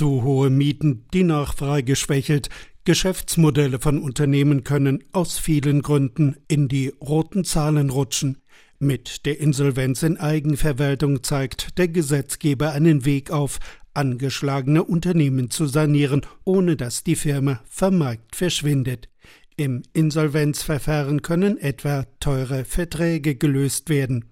Zu 0.00 0.22
hohe 0.22 0.48
Mieten, 0.48 1.04
die 1.12 1.24
Nachfrage 1.24 1.84
geschwächelt, 1.84 2.48
Geschäftsmodelle 2.86 3.80
von 3.80 3.98
Unternehmen 3.98 4.64
können 4.64 5.04
aus 5.12 5.38
vielen 5.38 5.82
Gründen 5.82 6.36
in 6.48 6.68
die 6.68 6.94
roten 7.02 7.44
Zahlen 7.44 7.90
rutschen. 7.90 8.38
Mit 8.78 9.26
der 9.26 9.40
Insolvenz 9.40 10.02
in 10.02 10.16
Eigenverwaltung 10.16 11.22
zeigt 11.22 11.76
der 11.76 11.88
Gesetzgeber 11.88 12.72
einen 12.72 13.04
Weg 13.04 13.30
auf, 13.30 13.58
angeschlagene 13.92 14.84
Unternehmen 14.84 15.50
zu 15.50 15.66
sanieren, 15.66 16.22
ohne 16.44 16.76
dass 16.76 17.04
die 17.04 17.14
Firma 17.14 17.60
vom 17.68 18.02
verschwindet. 18.32 19.10
Im 19.58 19.82
Insolvenzverfahren 19.92 21.20
können 21.20 21.58
etwa 21.58 22.06
teure 22.20 22.64
Verträge 22.64 23.34
gelöst 23.34 23.90
werden. 23.90 24.29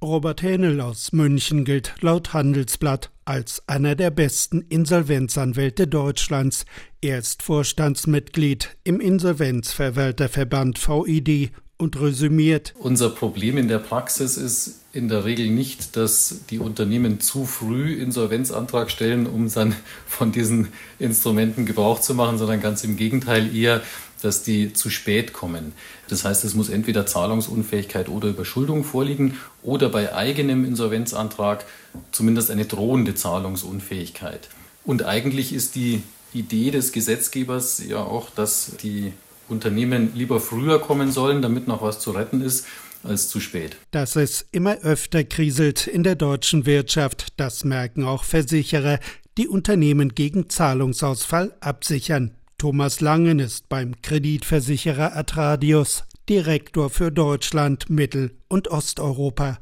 Robert 0.00 0.42
Hähnel 0.42 0.80
aus 0.80 1.12
München 1.12 1.64
gilt 1.64 1.94
laut 2.00 2.32
Handelsblatt 2.32 3.10
als 3.24 3.64
einer 3.66 3.96
der 3.96 4.10
besten 4.10 4.60
Insolvenzanwälte 4.60 5.88
Deutschlands. 5.88 6.66
Er 7.00 7.18
ist 7.18 7.42
Vorstandsmitglied 7.42 8.76
im 8.84 9.00
Insolvenzverwalterverband 9.00 10.78
VID 10.78 11.50
und 11.78 12.00
resümiert. 12.00 12.74
Unser 12.78 13.10
Problem 13.10 13.56
in 13.56 13.66
der 13.66 13.80
Praxis 13.80 14.36
ist 14.36 14.82
in 14.92 15.08
der 15.08 15.24
Regel 15.24 15.50
nicht, 15.50 15.96
dass 15.96 16.42
die 16.48 16.60
Unternehmen 16.60 17.20
zu 17.20 17.44
früh 17.44 17.94
Insolvenzantrag 17.94 18.92
stellen, 18.92 19.26
um 19.26 19.52
dann 19.52 19.74
von 20.06 20.30
diesen 20.30 20.68
Instrumenten 21.00 21.66
Gebrauch 21.66 22.00
zu 22.00 22.14
machen, 22.14 22.38
sondern 22.38 22.60
ganz 22.60 22.84
im 22.84 22.96
Gegenteil 22.96 23.54
eher, 23.54 23.82
dass 24.22 24.42
die 24.42 24.72
zu 24.72 24.90
spät 24.90 25.32
kommen. 25.32 25.72
Das 26.08 26.24
heißt, 26.24 26.44
es 26.44 26.54
muss 26.54 26.68
entweder 26.68 27.06
Zahlungsunfähigkeit 27.06 28.08
oder 28.08 28.28
Überschuldung 28.28 28.84
vorliegen 28.84 29.38
oder 29.62 29.88
bei 29.88 30.14
eigenem 30.14 30.64
Insolvenzantrag 30.64 31.64
zumindest 32.12 32.50
eine 32.50 32.64
drohende 32.64 33.14
Zahlungsunfähigkeit. 33.14 34.48
Und 34.84 35.04
eigentlich 35.04 35.52
ist 35.52 35.74
die 35.74 36.02
Idee 36.32 36.70
des 36.70 36.92
Gesetzgebers 36.92 37.82
ja 37.86 37.98
auch, 37.98 38.30
dass 38.30 38.72
die 38.82 39.12
Unternehmen 39.48 40.12
lieber 40.14 40.40
früher 40.40 40.80
kommen 40.80 41.10
sollen, 41.10 41.42
damit 41.42 41.68
noch 41.68 41.82
was 41.82 42.00
zu 42.00 42.10
retten 42.10 42.42
ist, 42.42 42.66
als 43.02 43.28
zu 43.28 43.40
spät. 43.40 43.76
Dass 43.90 44.16
es 44.16 44.46
immer 44.50 44.78
öfter 44.78 45.24
kriselt 45.24 45.86
in 45.86 46.02
der 46.02 46.16
deutschen 46.16 46.66
Wirtschaft, 46.66 47.28
das 47.36 47.64
merken 47.64 48.04
auch 48.04 48.24
Versicherer, 48.24 48.98
die 49.38 49.48
Unternehmen 49.48 50.14
gegen 50.14 50.50
Zahlungsausfall 50.50 51.54
absichern. 51.60 52.34
Thomas 52.60 53.00
Langen 53.00 53.38
ist 53.38 53.68
beim 53.68 54.02
Kreditversicherer 54.02 55.16
Atradius 55.16 56.02
Direktor 56.28 56.90
für 56.90 57.12
Deutschland, 57.12 57.88
Mittel- 57.88 58.32
und 58.48 58.66
Osteuropa. 58.66 59.58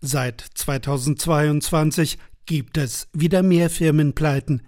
Seit 0.00 0.42
2022 0.54 2.16
gibt 2.46 2.78
es 2.78 3.08
wieder 3.12 3.42
mehr 3.42 3.68
Firmenpleiten. 3.68 4.62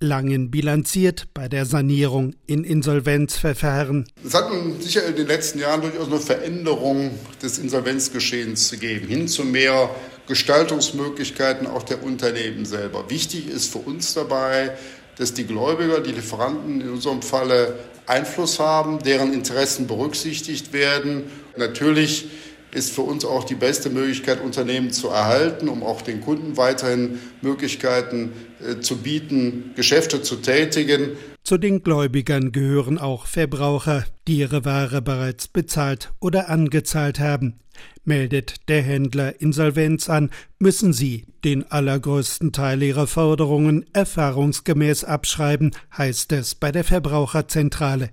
Langen 0.00 0.50
bilanziert 0.50 1.28
bei 1.34 1.48
der 1.48 1.66
Sanierung 1.66 2.34
in 2.48 2.64
Insolvenzverfahren. 2.64 4.08
Es 4.26 4.34
hat 4.34 4.50
sicher 4.80 5.06
in 5.06 5.14
den 5.14 5.28
letzten 5.28 5.60
Jahren 5.60 5.82
durchaus 5.82 6.08
eine 6.08 6.18
Veränderung 6.18 7.12
des 7.40 7.58
Insolvenzgeschehens 7.58 8.72
gegeben, 8.72 9.06
hin 9.06 9.28
zu 9.28 9.44
mehr 9.44 9.88
Gestaltungsmöglichkeiten 10.26 11.68
auch 11.68 11.84
der 11.84 12.02
Unternehmen 12.02 12.64
selber. 12.64 13.08
Wichtig 13.08 13.46
ist 13.46 13.70
für 13.70 13.78
uns 13.78 14.14
dabei, 14.14 14.76
dass 15.18 15.34
die 15.34 15.44
Gläubiger, 15.44 16.00
die 16.00 16.12
Lieferanten 16.12 16.80
in 16.80 16.90
unserem 16.90 17.22
Falle 17.22 17.78
Einfluss 18.06 18.58
haben, 18.58 19.02
deren 19.02 19.32
Interessen 19.32 19.86
berücksichtigt 19.86 20.72
werden. 20.72 21.24
Natürlich 21.56 22.28
ist 22.72 22.92
für 22.92 23.02
uns 23.02 23.24
auch 23.24 23.44
die 23.44 23.54
beste 23.54 23.88
Möglichkeit, 23.88 24.42
Unternehmen 24.42 24.90
zu 24.90 25.08
erhalten, 25.08 25.68
um 25.68 25.82
auch 25.82 26.02
den 26.02 26.20
Kunden 26.20 26.56
weiterhin 26.56 27.20
Möglichkeiten 27.40 28.32
äh, 28.60 28.80
zu 28.80 28.96
bieten, 28.96 29.72
Geschäfte 29.76 30.22
zu 30.22 30.36
tätigen. 30.36 31.16
Zu 31.44 31.58
den 31.58 31.82
Gläubigern 31.82 32.52
gehören 32.52 32.96
auch 32.96 33.26
Verbraucher, 33.26 34.06
die 34.26 34.38
ihre 34.38 34.64
Ware 34.64 35.02
bereits 35.02 35.46
bezahlt 35.46 36.10
oder 36.18 36.48
angezahlt 36.48 37.20
haben. 37.20 37.60
Meldet 38.02 38.66
der 38.68 38.80
Händler 38.80 39.42
Insolvenz 39.42 40.08
an, 40.08 40.30
müssen 40.58 40.94
sie 40.94 41.26
den 41.44 41.70
allergrößten 41.70 42.52
Teil 42.52 42.82
ihrer 42.82 43.06
Forderungen 43.06 43.84
erfahrungsgemäß 43.92 45.04
abschreiben, 45.04 45.72
heißt 45.94 46.32
es 46.32 46.54
bei 46.54 46.72
der 46.72 46.82
Verbraucherzentrale 46.82 48.08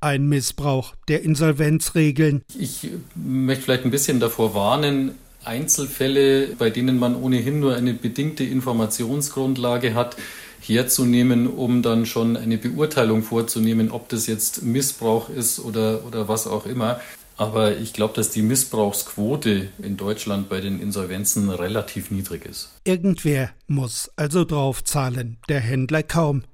ein 0.00 0.26
Missbrauch 0.26 0.94
der 1.08 1.22
Insolvenzregeln. 1.22 2.40
Ich 2.58 2.88
möchte 3.14 3.64
vielleicht 3.64 3.84
ein 3.84 3.90
bisschen 3.90 4.20
davor 4.20 4.54
warnen, 4.54 5.12
Einzelfälle, 5.44 6.54
bei 6.58 6.70
denen 6.70 6.98
man 6.98 7.14
ohnehin 7.14 7.60
nur 7.60 7.76
eine 7.76 7.92
bedingte 7.92 8.44
Informationsgrundlage 8.44 9.92
hat, 9.94 10.16
herzunehmen, 10.60 11.46
um 11.46 11.82
dann 11.82 12.06
schon 12.06 12.36
eine 12.36 12.58
Beurteilung 12.58 13.22
vorzunehmen, 13.22 13.90
ob 13.90 14.08
das 14.08 14.26
jetzt 14.26 14.62
Missbrauch 14.62 15.28
ist 15.28 15.60
oder, 15.60 16.04
oder 16.06 16.28
was 16.28 16.46
auch 16.46 16.66
immer. 16.66 17.00
Aber 17.36 17.78
ich 17.78 17.94
glaube, 17.94 18.12
dass 18.14 18.30
die 18.30 18.42
Missbrauchsquote 18.42 19.70
in 19.82 19.96
Deutschland 19.96 20.50
bei 20.50 20.60
den 20.60 20.78
Insolvenzen 20.78 21.48
relativ 21.48 22.10
niedrig 22.10 22.44
ist. 22.44 22.68
Irgendwer 22.84 23.50
muss 23.66 24.10
also 24.16 24.44
draufzahlen, 24.44 25.38
der 25.48 25.60
Händler 25.60 26.02
kaum. 26.02 26.44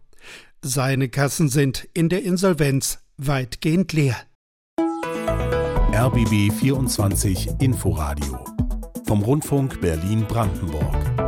Seine 0.62 1.08
Kassen 1.08 1.48
sind 1.48 1.88
in 1.92 2.08
der 2.08 2.22
Insolvenz 2.22 3.00
weitgehend 3.16 3.92
leer. 3.92 4.16
RBB 5.92 6.52
24 6.52 7.48
Inforadio 7.58 8.44
vom 9.06 9.22
Rundfunk 9.22 9.80
Berlin-Brandenburg. 9.80 11.25